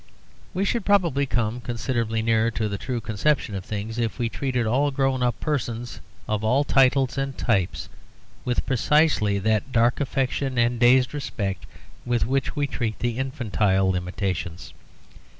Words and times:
We 0.51 0.65
should 0.65 0.83
probably 0.83 1.27
come 1.27 1.61
considerably 1.61 2.23
nearer 2.23 2.49
to 2.49 2.67
the 2.67 2.79
true 2.79 3.01
conception 3.01 3.53
of 3.53 3.63
things 3.63 3.99
if 3.99 4.17
we 4.17 4.29
treated 4.29 4.65
all 4.65 4.89
grown 4.89 5.21
up 5.21 5.39
persons, 5.39 6.01
of 6.27 6.43
all 6.43 6.63
titles 6.63 7.19
and 7.19 7.37
types, 7.37 7.87
with 8.43 8.65
precisely 8.65 9.37
that 9.37 9.71
dark 9.71 9.99
affection 10.01 10.57
and 10.57 10.79
dazed 10.79 11.13
respect 11.13 11.67
with 12.03 12.25
which 12.25 12.55
we 12.55 12.65
treat 12.65 12.97
the 12.97 13.19
infantile 13.19 13.91
limitations. 13.91 14.73